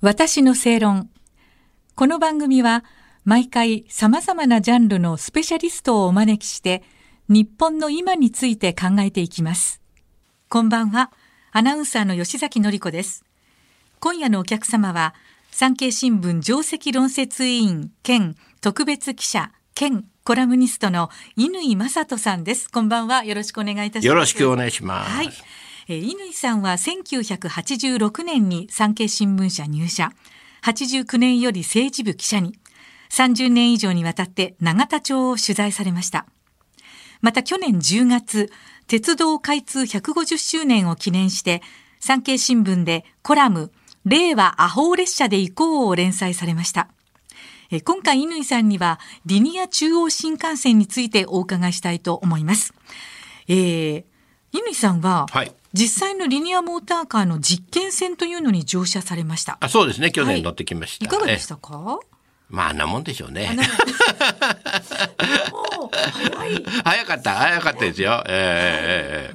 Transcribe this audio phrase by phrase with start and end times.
[0.00, 1.10] 私の正論。
[1.96, 2.84] この番組は
[3.24, 6.84] 毎回様々なジャンルのスペシャリストをお招きして
[7.28, 9.82] 日本の今について考えていきます。
[10.48, 11.10] こんばんは。
[11.50, 13.24] アナウンサーの吉崎のり子です。
[13.98, 15.16] 今夜のお客様は
[15.50, 22.70] 産経新聞上席論説委員兼特別記者兼コラムニストの乾正人さんです。
[22.70, 23.24] こんばんは。
[23.24, 24.06] よろしくお願いいたします。
[24.06, 25.10] よろしくお願いします。
[25.10, 25.30] はい。
[25.90, 30.12] え、乾さんは1986年に産経新聞社入社。
[30.62, 32.58] 89年より政治部記者に。
[33.08, 36.26] 30年以上にわたって永田町を取材されました。
[37.22, 38.52] また去年10月、
[38.86, 41.62] 鉄道開通150周年を記念して、
[42.00, 43.72] 産経新聞でコラム、
[44.04, 46.90] 令和アホ列車で行こうを連載されました。
[47.86, 52.74] 今回乾さんにはリニア中央新幹線についてお伺いしたいと思います。
[53.48, 54.04] えー、
[54.52, 59.58] 乾さんは、はい、実際のリニアモーターカーの実験線というのに乗車されました。
[59.60, 60.10] あそうですね。
[60.10, 62.00] 去年乗ってきました、はい、いかがでしたか？
[62.48, 63.56] まあなもんでしょうね。
[66.34, 66.64] 早い。
[66.82, 68.24] 早かった、早かったですよ。
[68.26, 69.34] えー、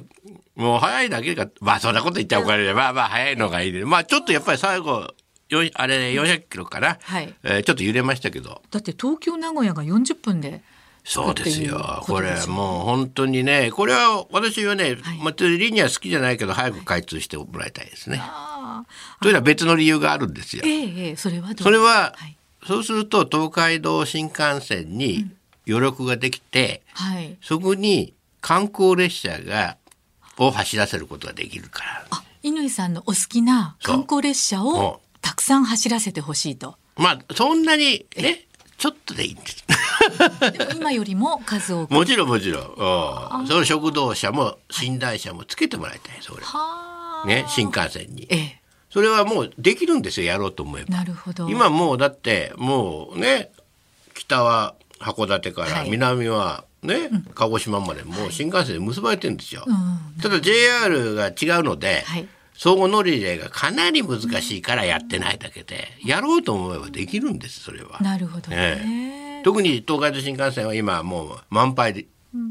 [0.58, 3.72] ー、もう早いだけか、まあそんなこと言っちゃおかれまあまあ早いのがいい。
[3.72, 5.14] で、まあちょっとやっぱり最後、
[5.48, 7.32] よあれ400キロかな、はい。
[7.44, 8.62] えー、ちょっと揺れましたけど。
[8.70, 10.62] だって東京名古屋が40分で。
[11.04, 12.02] そうですよ。
[12.02, 18.22] これもう本当にね、これは私はね、はい、まあ、リニア好きじゃないけど早く開通してもらいたいですね。
[19.20, 20.62] というのは別の理由があるんですよ。
[20.64, 25.30] ええー、それはそれは、はい、そうすると東海道新幹線に
[25.68, 29.76] 余力ができて、うんはい、そこに観光列車が
[30.38, 32.06] を走らせることができるから。
[32.10, 36.76] あ、乾さんのお好きな観光列車をたくさん走らせてほしいと。
[36.96, 38.46] まあそんなにね、
[38.78, 39.64] ちょっとでいいんです。
[40.74, 41.90] 今よりも数多く。
[41.90, 43.46] もちろんもちろん。
[43.46, 46.42] その食堂車も寝台車もつけてもらいたいそれ。
[47.26, 48.26] ね新幹線に。
[48.30, 50.96] ええ、それはもうできるんですよやろうと思えば。
[50.96, 51.48] なるほど。
[51.48, 53.50] 今もうだってもうね
[54.14, 59.64] 北は函館から南はね、はい、鹿児島までもう新幹線で結ばれてるんですよ。
[59.66, 62.02] うん、ただ JR が違うので。
[62.06, 67.98] はい相互乗り入れがかなり難しいからやってないだけで、やろうと思えばできるんですそれは。
[68.00, 72.06] なるほど、ねええ、特に東海道新幹線は今もう満杯で、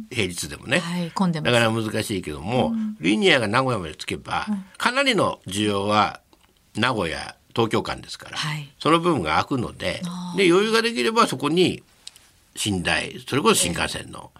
[0.10, 6.22] 平日でもね、はい、混んでだから難しいけども、うん、リニアが名古屋まで着けば、うん、かなりの需要は
[6.78, 10.02] 名古屋東京間ですから、はい、その部分が空くので
[10.38, 11.84] で余裕ができればそこに
[12.66, 14.32] 寝台それこそ新幹線の。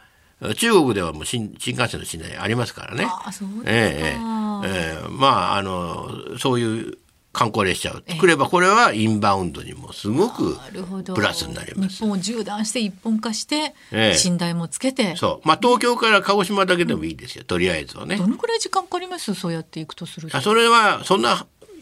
[0.58, 3.08] 中国ではもう新新幹線の寝台ありますからね。
[3.08, 4.18] あそうえ
[4.66, 5.08] えええ。
[5.10, 6.98] まああのそういう
[7.34, 10.56] 観光列車を作ればこれはインバウンドにもすごく
[11.16, 11.96] プラスになります。
[11.96, 15.16] 日本を縦断して一本化して、ええ、寝台もつけて。
[15.16, 15.48] そう。
[15.48, 17.44] まあ東京から鹿児島だけでもいいですよ。
[17.44, 18.18] とりあえずはね。
[18.18, 19.34] どのくらい時間かかります？
[19.34, 20.38] そうやっていくとすると。
[20.38, 21.48] あそれはそんな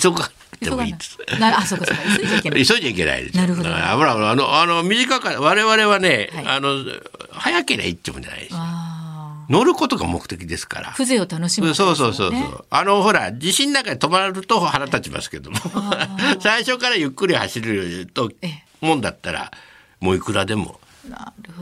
[0.00, 0.30] 急が
[0.60, 1.18] でもいいです。
[1.40, 2.02] なあ、そうかそうか。
[2.16, 2.64] 急いじゃいけない。
[2.64, 3.36] 急いじゃいけないです。
[3.36, 3.68] なるほど。
[3.68, 3.96] あ
[4.36, 6.84] のあの短か我々はね、はい、あの
[7.32, 8.54] 早ければいいってもんじゃないです。
[9.48, 10.92] 乗ることが目的ですから。
[10.92, 12.64] 風情を楽しむ、ね、そうそうそうそう。
[12.70, 15.58] あのほら地震の中に止まると腹立ちますけども、
[16.40, 18.30] 最初からゆっくり走ると
[18.80, 19.50] もんだったら
[20.00, 20.80] もういくらでも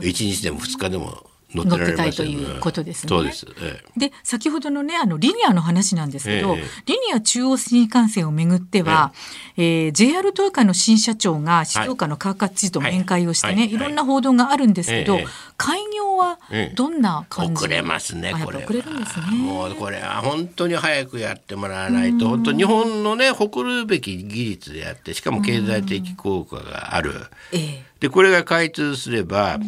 [0.01, 1.30] 一日でも二日でも。
[1.53, 3.09] 乗ってたいということですね。
[3.09, 3.45] そうです。
[3.61, 9.13] ええ、で先ほどのねあのリニアの話なんですけど、え、リニア中央新幹線をめぐっては、
[9.57, 9.87] ええ。
[9.89, 13.61] ー、JR トヨタの新社長が静岡の川勝知事と面会をしてね、はい。
[13.61, 15.19] はい、いろんな報道があるんですけど、
[15.57, 16.39] 開業は
[16.75, 19.25] どんな感じ、遅れますねこれ遅れるんですね。
[19.37, 22.29] もうこれは本当に早くやってもらわないと。
[22.29, 27.13] 本当日本のね誇るべき技術であってしかも経済的効果がある。
[27.51, 27.91] ええ。
[28.01, 29.59] でこれが開通すれば、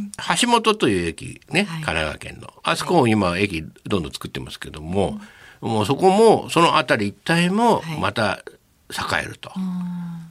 [0.42, 2.54] 橋本という駅ね、神奈川県の。
[2.64, 5.20] あそこも今駅どんどん作ってますけども、
[5.62, 8.44] もうそこもその辺り一帯もまた
[8.94, 9.52] 栄えると、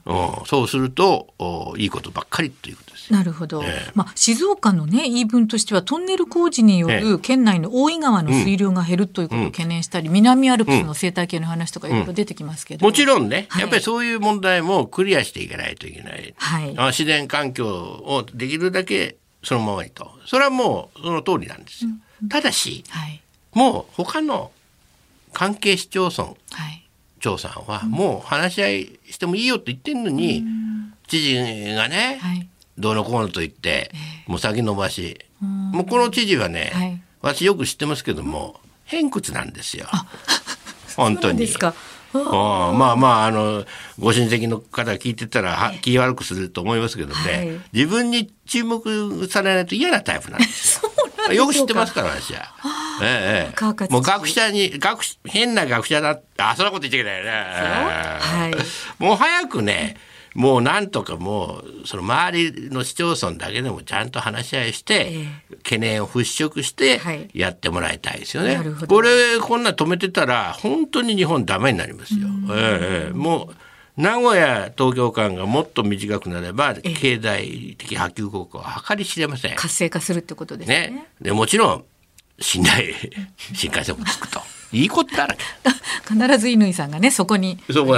[0.05, 21.91] うん、そうするとおいいことばっかりということですなるほど、えー、まあ、静岡の、ね、言い分としてはトンネル工事による県内の大井川の水量が減るということを懸念したり、うん、南アルプスの生態系の話とかいろいろ出てきますけど、うん、もちろんね、はい、やっぱりそういう問題もクリアしていかないといけない、はい、自然環境をできるだけそのままにとそれはもうその通りなんですよ、
[22.21, 23.21] うん、ただし、はい、
[23.53, 24.51] もう他の
[25.33, 26.33] 関係市町村、は
[26.69, 26.83] い。
[27.19, 39.87] 長さんはもう話し合いしてもいいよって言ってんのに、うん、知事がね、はい、どうのこうのと言って、えー、もう先延ばし、もうこの知事はね、はい、私よく知ってますけども偏屈なんですよ。
[40.97, 41.47] 本当に。
[42.19, 43.65] ですかあまあまああの
[43.99, 50.91] ご親戚の方聞いてたらは気悪くすると思いますけどね、はい、自分に注目されないと嫌なタイプなんですよ。
[51.31, 52.53] よく知ってますから私は。
[53.01, 57.31] ええ、もう学者に、学、変な学者だ、あ、そんなこと言っちゃいけないよね。
[57.31, 59.01] はい。
[59.01, 59.95] もう早くね、
[60.33, 65.25] もうなんとかもうその周りの市町村だけでもちゃんと話し合いして、
[65.63, 66.99] 懸念を払拭して
[67.33, 68.59] やってもらいたいですよね。
[68.87, 72.27] これこんな止めてたら本当に日本ダメになりますよ。
[72.51, 79.55] ええ、もう名古屋東京間がもっと短くなれば経済的波及効果は計り知れません。
[79.55, 80.87] 活性化するってことですね。
[80.89, 81.85] ねでもちろん
[82.39, 82.95] 寝台
[83.53, 84.41] 新幹線もつくと。
[84.73, 85.43] いいことだらけ。
[86.07, 87.57] 必ず乾さんがねそこに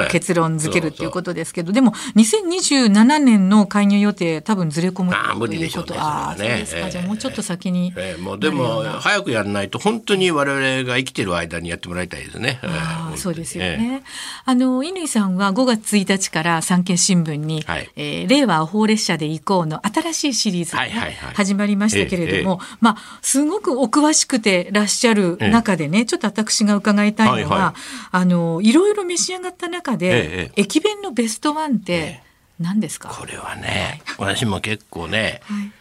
[0.09, 12.59] 結論付けるっていうことですけどでも2027年の介入予定多分ずれ込むということああ、ね、そうですか、えー、じゃあもうちょっと先に、えー、もうでも早くやらないと本当に我々が生きてる間にやってもらいたいですね。
[12.63, 14.03] あそうですよね。
[14.03, 27.79] えー、あの乾さんは5月1日から産経新聞に、はい、えー、令和法列車で行こうの新しいシリーズが、ねはいはいはい、始まりましたけれども、まあすごくお詳しくてらっしゃる中でね、ちょっと私が伺いたいのは、はいはい、
[28.11, 32.21] あのいろいろ召し上がった中で、ええ、駅弁のベストワンって
[32.59, 35.71] 何ですか、これはね、私も結構ね、はい、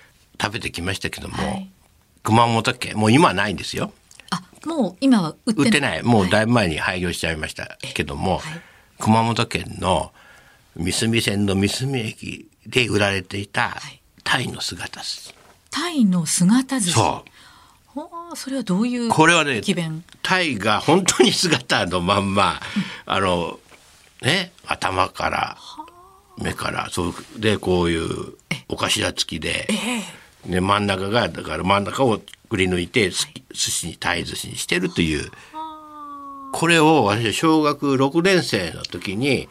[0.40, 1.70] 食べてきましたけども、はい、
[2.22, 3.92] 熊本県もう今はないんですよ。
[4.30, 6.02] あもう今は売ってない。
[6.02, 8.40] もうだいぶ前に廃業しちゃいましたけども、
[8.98, 10.12] 熊本県の
[10.76, 13.76] 三隅線の三隅駅で売られていた
[14.24, 15.34] タイの姿です。
[15.70, 16.94] タイの姿寿司。
[16.94, 17.30] そう
[18.34, 19.60] それはどういうこれはね
[20.22, 22.60] タイが本当に姿のまんま、
[23.06, 23.60] あの
[24.22, 25.56] ね頭から
[26.38, 28.34] 目からそうでこういう
[28.68, 29.68] お頭付きで、
[30.46, 35.30] で真ん中がだから真ん中をくり抜いて、寿司に鯛寿司にしてるという。
[36.52, 39.48] これを私小学6年生の時に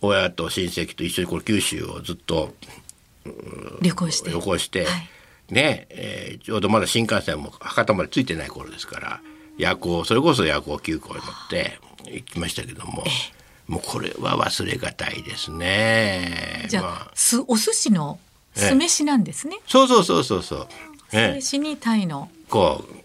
[0.00, 2.54] 親と親戚と一緒にこれ九州をずっと
[3.82, 4.30] 旅行して。
[4.30, 5.10] 旅行して、はい
[5.52, 9.20] ね、えー、ちょうどまだ新幹線も博多までついてない頃ですから
[9.58, 13.04] 夜行それこそ夜行急行に乗って行きましたけども。
[13.70, 16.66] もうこれは忘れがたいですね。
[16.68, 18.18] じゃあ、まあ、すお寿司の
[18.52, 19.60] 酢飯なんですね。
[19.68, 20.66] そうそうそうそうそう。
[21.08, 22.99] 酢飯にタイのこう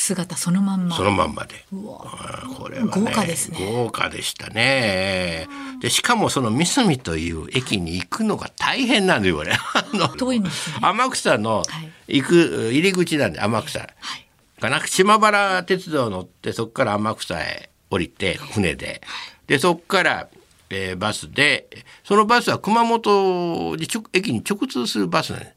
[0.00, 0.96] 姿そのまんま。
[0.96, 1.64] そのまんまで。
[1.70, 3.58] これは、ね、豪華ですね。
[3.72, 5.46] 豪華でしたね。
[5.80, 9.52] で、しかもその三隅という駅に行くのが大変なんだよ、これ。
[10.18, 10.76] 遠いんですね。
[10.80, 11.62] 天草の
[12.08, 13.78] 行く入り口なんで、天草。
[13.80, 14.26] はい。
[14.60, 19.00] かな島原鉄道乗ってそこから天草へ降りて船で、
[19.46, 20.28] でそこから、
[20.68, 21.68] えー、バスで
[22.04, 25.52] そのバスは熊本に駅に直通するバスなんです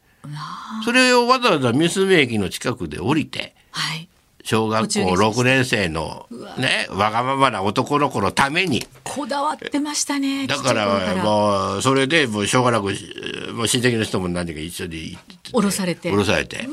[0.86, 4.08] それをわざわざ三隅駅の近くで降りて、はい、
[4.44, 8.86] 小学校6年生のねわがままな男の子のために。
[9.04, 15.18] こだわってましたねだからもうそれでもうしょうがなくもう親戚の人も何か一緒に
[15.52, 16.12] 降ろされて。
[16.12, 16.68] 降ろされて。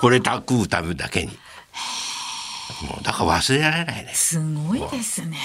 [0.00, 1.32] これ食うためだけに。
[2.82, 4.12] もうだから忘れられないね。
[4.14, 5.36] すごいですね。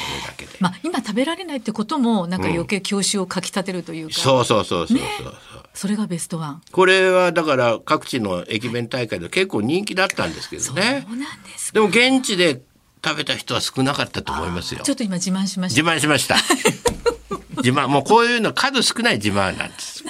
[0.60, 4.10] まあ今食べられないってこともなんか余計教習をかきたてるというか。
[4.10, 5.10] うん、そうそうそうそうそう、ね、
[5.74, 6.62] それがベストワン。
[6.72, 11.06] これはだから各地の駅弁大会で結構人気だったんですけどね。
[11.08, 12.62] そうなんですでも現地で
[13.04, 14.82] 食べた人は少なかったと思いますよ。
[14.84, 15.82] ちょっと今自慢しました。
[15.82, 16.36] 自慢しました。
[17.58, 20.04] 自慢もうこういうの数少ない自慢なんです。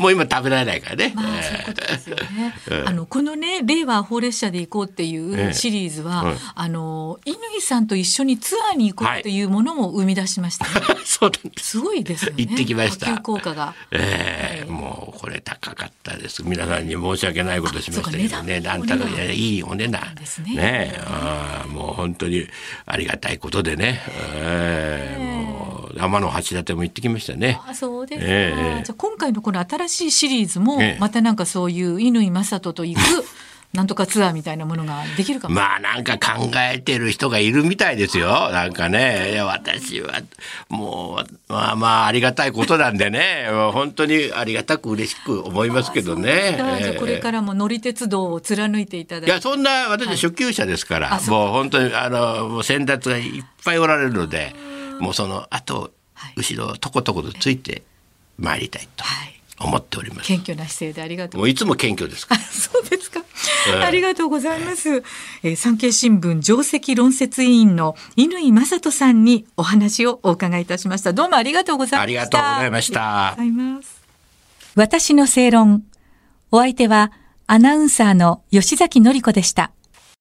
[0.00, 1.12] もう今食べられないからね。
[1.14, 2.54] まあ、そういうことですよね。
[2.86, 6.24] あのこのね令和法列車で行こうっていうシリーズは、
[6.54, 10.70] あの乾さんと一緒にツアーに行こうっていうものも生み出しました、ね。
[11.04, 11.70] そうす。
[11.70, 12.44] すごいですよね。
[12.44, 13.18] 行ってきました。
[13.18, 13.74] 効果が。
[13.90, 16.42] ええもうこれ高かったです。
[16.44, 18.60] 皆さんに申し訳ないことしましたけどね。
[18.60, 20.54] なんたかいいお値段ですね。
[20.54, 22.46] ねあもう本当に
[22.86, 24.00] ありがたいことでね。
[24.34, 25.29] ええ。
[25.96, 27.60] 天の橋立も行ってきましたね。
[27.66, 33.00] あそうですか、えー、じゃ今回のこの新しいシリーズも、またなんかそういう乾正人と行く
[33.72, 38.50] なんとかツアーみたいなものができるかもまあなんか考えてる人がいるみたいですよ。
[38.50, 39.30] なんかね。
[39.32, 40.22] いや私は
[40.68, 43.46] もう、まあまあありがたいことなんでね。
[43.72, 46.56] 本当にありがたく嬉しく思いますけどね。
[46.56, 49.30] じゃあこれからも乗り鉄道を貫いていただいて。
[49.30, 54.52] いや、そんな私は初級者ですから、はい、もう本当にあの、もう先達がいっぱいおられるので、
[55.00, 55.90] もうその後、
[56.36, 57.82] 後ろとことことついて
[58.38, 59.04] 参りたいと。
[59.62, 60.26] 思っております。
[60.26, 61.40] 謙虚な姿勢でありがとう。
[61.40, 63.20] もういつも謙虚ですかそうですか、
[63.68, 64.88] えー、ありがとうございます。
[64.88, 71.12] えー、産経新聞上席論説委員の乾正人さんにお話をお伺いいたしました。
[71.12, 72.02] どうもありがとうございました。
[72.02, 73.36] ありがとうございました。
[74.76, 75.84] 私の正論。
[76.52, 77.12] お相手は
[77.46, 79.72] アナウンサーの吉崎紀子でした。